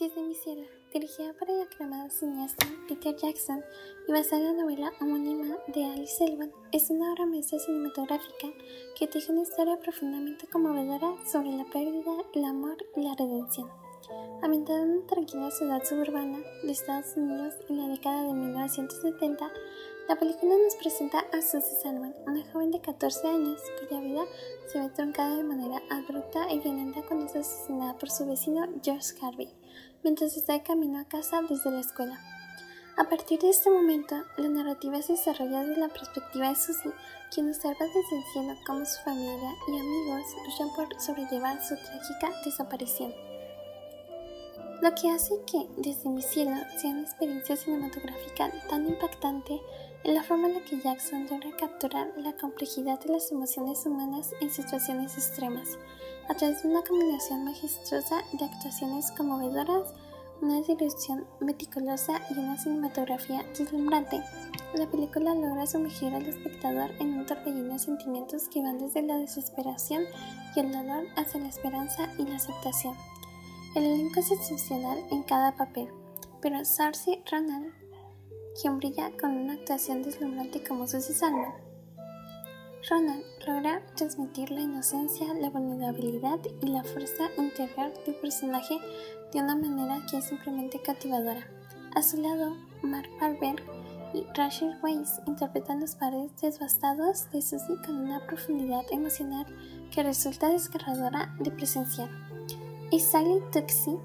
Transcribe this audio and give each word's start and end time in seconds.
Desde 0.00 0.22
mi 0.22 0.34
cielo, 0.34 0.62
dirigida 0.94 1.34
por 1.34 1.50
el 1.50 1.60
aclamado 1.60 2.08
cineasta 2.08 2.66
Peter 2.88 3.14
Jackson 3.14 3.62
y 4.08 4.12
basada 4.12 4.40
en 4.48 4.56
la 4.56 4.62
novela 4.62 4.92
homónima 4.98 5.58
de 5.66 5.84
Alice 5.84 6.16
Selwyn, 6.16 6.50
es 6.72 6.88
una 6.88 7.12
obra 7.12 7.26
maestra 7.26 7.58
cinematográfica 7.58 8.48
que 8.98 9.06
teje 9.06 9.30
una 9.30 9.42
historia 9.42 9.78
profundamente 9.78 10.46
conmovedora 10.46 11.14
sobre 11.30 11.50
la 11.50 11.66
pérdida, 11.66 12.12
el 12.32 12.46
amor 12.46 12.78
y 12.96 13.02
la 13.02 13.14
redención. 13.14 13.68
Ambientada 14.40 14.84
en 14.84 14.90
una 14.90 15.06
tranquila 15.06 15.50
ciudad 15.50 15.84
suburbana 15.84 16.38
de 16.62 16.72
Estados 16.72 17.14
Unidos 17.18 17.56
en 17.68 17.76
la 17.76 17.88
década 17.88 18.22
de 18.22 18.32
1970, 18.32 19.52
la 20.08 20.16
película 20.16 20.56
nos 20.56 20.74
presenta 20.76 21.20
a 21.20 21.42
Susie 21.42 21.76
Salman, 21.82 22.14
una 22.26 22.42
joven 22.50 22.70
de 22.70 22.80
14 22.80 23.28
años 23.28 23.60
cuya 23.78 24.00
vida 24.00 24.24
se 24.66 24.80
ve 24.80 24.88
truncada 24.88 25.36
de 25.36 25.44
manera 25.44 25.82
abrupta 25.90 26.50
y 26.50 26.58
violenta 26.58 27.02
cuando 27.06 27.26
es 27.26 27.36
asesinada 27.36 27.96
por 27.98 28.10
su 28.10 28.26
vecino 28.26 28.66
George 28.82 29.14
Harvey, 29.22 29.48
mientras 30.02 30.36
está 30.36 30.54
de 30.54 30.62
camino 30.62 30.98
a 30.98 31.04
casa 31.04 31.42
desde 31.48 31.70
la 31.70 31.80
escuela. 31.80 32.18
A 32.96 33.04
partir 33.08 33.40
de 33.40 33.48
este 33.48 33.70
momento, 33.70 34.14
la 34.36 34.48
narrativa 34.48 35.00
se 35.00 35.14
desarrolla 35.14 35.64
desde 35.64 35.80
la 35.80 35.88
perspectiva 35.88 36.50
de 36.50 36.56
Susie, 36.56 36.92
quien 37.32 37.48
observa 37.48 37.86
desde 37.86 38.18
el 38.18 38.24
cielo 38.32 38.54
cómo 38.66 38.84
su 38.84 39.02
familia 39.02 39.54
y 39.68 39.78
amigos 39.78 40.26
luchan 40.44 40.68
por 40.74 41.00
sobrellevar 41.00 41.62
su 41.64 41.76
trágica 41.76 42.30
desaparición. 42.44 43.14
Lo 44.82 44.94
que 44.94 45.10
hace 45.10 45.34
que 45.46 45.68
Desde 45.76 46.08
mi 46.08 46.22
cielo 46.22 46.52
sea 46.78 46.90
una 46.90 47.02
experiencia 47.02 47.54
cinematográfica 47.54 48.50
tan 48.70 48.88
impactante 48.88 49.60
es 50.04 50.14
la 50.14 50.22
forma 50.22 50.48
en 50.48 50.54
la 50.54 50.64
que 50.64 50.80
Jackson 50.80 51.26
logra 51.30 51.54
capturar 51.58 52.10
la 52.16 52.32
complejidad 52.32 52.98
de 53.00 53.12
las 53.12 53.30
emociones 53.30 53.84
humanas 53.84 54.30
en 54.40 54.50
situaciones 54.50 55.18
extremas, 55.18 55.78
a 56.30 56.34
través 56.34 56.62
de 56.62 56.70
una 56.70 56.82
combinación 56.82 57.44
majestuosa 57.44 58.22
de 58.32 58.44
actuaciones 58.46 59.12
conmovedoras, 59.12 59.92
una 60.40 60.62
dirección 60.62 61.26
meticulosa 61.40 62.22
y 62.30 62.38
una 62.38 62.56
cinematografía 62.56 63.44
deslumbrante. 63.58 64.22
La 64.74 64.90
película 64.90 65.34
logra 65.34 65.66
sumergir 65.66 66.14
al 66.14 66.24
espectador 66.24 66.90
en 67.00 67.18
un 67.18 67.26
torbellino 67.26 67.74
de 67.74 67.78
sentimientos 67.78 68.48
que 68.48 68.62
van 68.62 68.78
desde 68.78 69.02
la 69.02 69.18
desesperación 69.18 70.04
y 70.56 70.60
el 70.60 70.72
dolor 70.72 71.04
hasta 71.16 71.38
la 71.38 71.48
esperanza 71.48 72.10
y 72.16 72.22
la 72.22 72.36
aceptación. 72.36 72.96
El 73.76 73.84
elenco 73.84 74.18
es 74.18 74.32
excepcional 74.32 74.98
en 75.12 75.22
cada 75.22 75.54
papel, 75.54 75.88
pero 76.42 76.64
Sarcy 76.64 77.22
Ronald, 77.30 77.72
quien 78.60 78.78
brilla 78.78 79.12
con 79.20 79.36
una 79.36 79.52
actuación 79.52 80.02
deslumbrante 80.02 80.64
como 80.64 80.88
Susie 80.88 81.14
Salman. 81.14 81.54
Logra 83.46 83.80
transmitir 83.94 84.50
la 84.50 84.62
inocencia, 84.62 85.32
la 85.34 85.50
vulnerabilidad 85.50 86.40
y 86.60 86.66
la 86.66 86.82
fuerza 86.82 87.30
interior 87.38 87.92
del 88.04 88.16
personaje 88.16 88.76
de 89.32 89.40
una 89.40 89.54
manera 89.54 90.04
que 90.10 90.18
es 90.18 90.24
simplemente 90.24 90.82
cautivadora. 90.82 91.46
A 91.94 92.02
su 92.02 92.20
lado, 92.20 92.56
Mark 92.82 93.08
Wahlberg 93.20 93.62
y 94.14 94.24
Rachel 94.34 94.76
Weisz 94.82 95.20
interpretan 95.26 95.78
los 95.80 95.94
padres 95.94 96.32
devastados 96.40 97.30
de 97.30 97.40
Susie 97.40 97.76
con 97.86 97.96
una 97.98 98.26
profundidad 98.26 98.84
emocional 98.90 99.46
que 99.92 100.02
resulta 100.02 100.48
desgarradora 100.48 101.32
de 101.38 101.52
presenciar 101.52 102.08
y 102.90 103.00
Sally 103.00 103.40
Tuxi, 103.52 103.98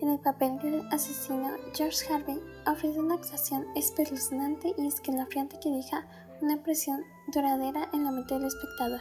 en 0.00 0.10
el 0.10 0.18
papel 0.20 0.58
del 0.58 0.86
asesino 0.92 1.56
George 1.74 2.12
Harvey, 2.12 2.38
ofrece 2.66 2.98
una 2.98 3.14
actuación 3.14 3.66
espeluznante 3.74 4.74
y 4.76 4.86
escalofriante 4.86 5.58
que 5.60 5.70
deja 5.70 6.06
una 6.42 6.54
impresión 6.54 7.02
duradera 7.28 7.88
en 7.92 8.04
la 8.04 8.10
mente 8.10 8.34
del 8.34 8.44
espectador. 8.44 9.00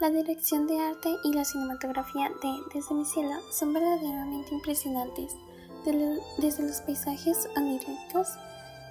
La 0.00 0.10
dirección 0.10 0.66
de 0.66 0.80
arte 0.80 1.10
y 1.24 1.32
la 1.32 1.44
cinematografía 1.44 2.28
de 2.42 2.52
Desde 2.74 2.94
mi 2.94 3.04
cielo 3.04 3.36
son 3.50 3.72
verdaderamente 3.72 4.54
impresionantes, 4.54 5.34
desde 6.38 6.66
los 6.66 6.80
paisajes 6.80 7.48
oníricos 7.56 8.28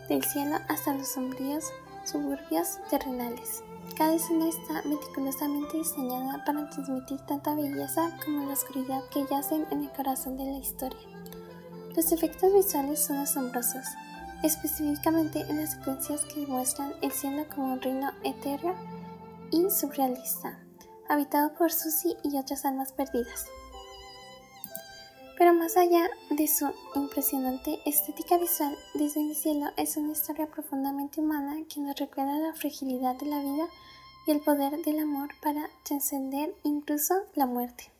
del 0.08 0.23
cielo 0.23 0.58
hasta 0.70 0.94
los 0.94 1.08
sombríos 1.10 1.66
suburbios 2.05 2.80
terrenales. 2.89 3.64
Cada 3.98 4.16
escena 4.16 4.49
está 4.49 4.82
meticulosamente 4.88 5.77
diseñada 5.77 6.43
para 6.45 6.70
transmitir 6.70 7.20
tanta 7.21 7.55
belleza 7.55 8.10
como 8.23 8.45
la 8.45 8.54
oscuridad 8.54 9.04
que 9.10 9.26
yacen 9.26 9.66
en 9.71 9.83
el 9.83 9.92
corazón 9.92 10.38
de 10.38 10.45
la 10.45 10.58
historia. 10.58 10.99
Los 11.95 12.11
efectos 12.11 12.54
visuales 12.54 13.04
son 13.05 13.17
asombrosos, 13.17 13.86
específicamente 14.43 15.42
en 15.42 15.58
las 15.58 15.71
secuencias 15.73 16.26
que 16.26 16.45
muestran 16.45 16.93
el 17.02 17.11
cielo 17.11 17.45
como 17.54 17.73
un 17.73 17.82
reino 17.82 18.11
etéreo 18.23 18.76
y 19.52 19.70
surrealista, 19.70 20.60
habitado 21.08 21.54
por 21.54 21.72
Susie 21.72 22.17
y 22.23 22.37
otras 22.37 22.66
almas 22.66 22.92
perdidas. 22.92 23.45
Pero 25.38 25.54
más 25.54 25.76
allá 25.76 26.10
de 26.30 26.48
su 26.48 26.72
impresionante 26.96 27.80
estética 27.86 28.38
visual, 28.38 28.78
Desde 28.94 29.22
mi 29.22 29.36
cielo 29.36 29.68
es 29.76 29.98
una 29.98 30.14
historia 30.14 30.48
profundamente 30.48 31.20
humana 31.20 31.58
que 31.68 31.82
nos 31.82 31.98
recuerda 31.98 32.38
la 32.40 32.54
fragilidad 32.54 33.16
de 33.16 33.26
la 33.26 33.40
vida 33.40 33.68
y 34.26 34.32
el 34.32 34.40
poder 34.40 34.82
del 34.84 35.00
amor 35.00 35.30
para 35.42 35.70
trascender 35.84 36.56
incluso 36.64 37.16
la 37.36 37.46
muerte. 37.46 37.92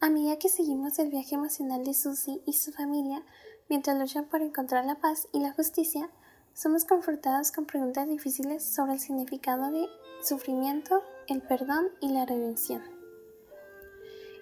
A 0.00 0.10
medida 0.10 0.38
que 0.38 0.48
seguimos 0.48 0.98
el 0.98 1.10
viaje 1.10 1.34
emocional 1.34 1.84
de 1.84 1.94
Susie 1.94 2.42
y 2.46 2.52
su 2.52 2.70
familia 2.72 3.22
mientras 3.68 3.98
luchan 3.98 4.26
por 4.26 4.42
encontrar 4.42 4.84
la 4.84 4.96
paz 4.96 5.28
y 5.32 5.40
la 5.40 5.52
justicia, 5.52 6.10
somos 6.54 6.84
confrontados 6.84 7.50
con 7.50 7.66
preguntas 7.66 8.08
difíciles 8.08 8.64
sobre 8.64 8.94
el 8.94 9.00
significado 9.00 9.70
de 9.70 9.86
sufrimiento, 10.22 11.02
el 11.28 11.40
perdón 11.42 11.88
y 12.00 12.10
la 12.10 12.26
redención. 12.26 12.97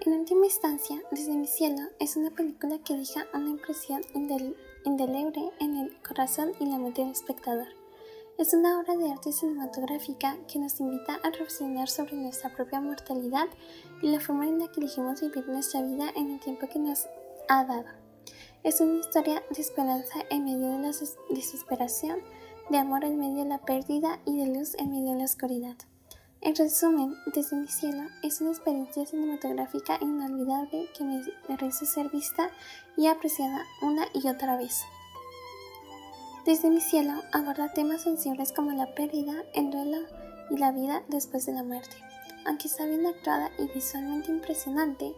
En 0.06 0.12
última 0.12 0.47
instancia, 0.47 1.03
Desde 1.11 1.34
mi 1.34 1.49
cielo 1.49 1.83
es 1.99 2.17
una 2.17 2.31
película 2.31 2.78
que 2.78 2.97
deja 2.97 3.27
una 3.34 3.50
impresión 3.50 4.03
indeleble 4.15 5.50
en 5.59 5.77
el 5.78 6.00
corazón 6.00 6.53
y 6.61 6.67
la 6.67 6.78
mente 6.78 7.03
del 7.03 7.11
espectador. 7.11 7.67
Es 8.39 8.55
una 8.55 8.78
obra 8.78 8.97
de 8.97 9.11
arte 9.11 9.33
cinematográfica 9.33 10.37
que 10.47 10.61
nos 10.61 10.78
invita 10.78 11.19
a 11.25 11.31
reflexionar 11.31 11.89
sobre 11.89 12.15
nuestra 12.15 12.55
propia 12.55 12.81
mortalidad 12.81 13.49
y 14.00 14.06
la 14.12 14.21
forma 14.21 14.47
en 14.47 14.61
la 14.61 14.71
que 14.71 14.78
elegimos 14.78 15.22
vivir 15.22 15.49
nuestra 15.49 15.83
vida 15.83 16.12
en 16.15 16.31
el 16.31 16.39
tiempo 16.39 16.69
que 16.69 16.78
nos 16.78 17.09
ha 17.49 17.65
dado. 17.65 17.89
Es 18.62 18.81
una 18.81 19.00
historia 19.00 19.43
de 19.50 19.61
esperanza 19.61 20.21
en 20.31 20.45
medio 20.45 20.71
de 20.71 20.78
la 20.78 20.93
desesperación, 21.31 22.21
de 22.71 22.78
amor 22.78 23.05
en 23.05 23.19
medio 23.19 23.43
de 23.43 23.49
la 23.49 23.59
pérdida 23.59 24.21
y 24.25 24.39
de 24.39 24.56
luz 24.56 24.77
en 24.77 24.93
medio 24.93 25.15
de 25.15 25.19
la 25.19 25.25
oscuridad. 25.25 25.77
En 26.43 26.55
resumen, 26.55 27.17
Desde 27.35 27.57
mi 27.57 27.67
cielo 27.67 28.09
es 28.23 28.41
una 28.41 28.51
experiencia 28.51 29.07
cinematográfica 29.07 29.99
inolvidable 30.01 30.89
que 30.97 31.05
merece 31.49 31.87
ser 31.87 32.11
vista 32.11 32.51
y 32.97 33.07
apreciada 33.07 33.65
una 33.83 34.07
y 34.13 34.29
otra 34.29 34.57
vez. 34.57 34.83
Desde 36.45 36.71
mi 36.71 36.81
cielo 36.81 37.15
aborda 37.33 37.73
temas 37.73 38.03
sensibles 38.03 38.53
como 38.53 38.71
la 38.73 38.95
pérdida, 38.95 39.45
el 39.55 39.71
duelo 39.71 39.99
y 40.51 40.59
la 40.59 40.73
vida 40.73 41.03
después 41.09 41.47
de 41.47 41.55
la 41.55 41.65
muerte. 41.65 41.97
Aunque 42.45 42.69
está 42.69 42.87
bien 42.87 43.07
actuada 43.07 43.51
y 43.59 43.67
visualmente 43.75 44.31
impresionante, 44.31 45.15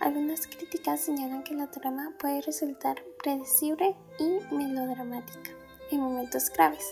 algunas 0.00 0.46
críticas 0.46 1.00
señalan 1.00 1.44
que 1.44 1.54
la 1.54 1.70
trama 1.70 2.14
puede 2.18 2.40
resultar 2.40 3.04
predecible 3.22 3.94
y 4.18 4.54
melodramática 4.54 5.50
en 5.90 6.00
momentos 6.00 6.50
graves. 6.50 6.84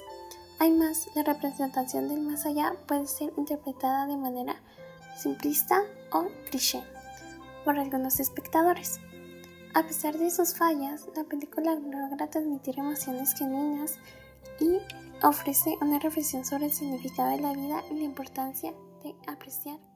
Además, 0.61 1.09
la 1.15 1.23
representación 1.23 2.09
del 2.09 2.21
más 2.21 2.45
allá 2.45 2.75
puede 2.87 3.07
ser 3.07 3.33
interpretada 3.39 4.07
de 4.07 4.19
manera 4.19 4.57
simplista 5.17 5.83
o 6.13 6.27
cliché 6.51 6.85
por 7.65 7.79
algunos 7.79 8.21
espectadores. 8.21 9.01
A 9.73 9.83
pesar 9.85 10.19
de 10.19 10.31
sus 10.31 10.55
fallas, 10.55 11.09
la 11.17 11.25
película 11.25 11.77
logra 11.77 12.29
transmitir 12.29 12.79
emociones 12.79 13.35
genuinas 13.35 13.99
y 14.61 14.79
ofrece 15.27 15.79
una 15.81 15.99
reflexión 15.99 16.45
sobre 16.45 16.67
el 16.67 16.73
significado 16.73 17.31
de 17.31 17.41
la 17.41 17.55
vida 17.55 17.83
y 17.91 17.95
la 17.95 18.05
importancia 18.05 18.75
de 19.03 19.15
apreciar. 19.29 19.90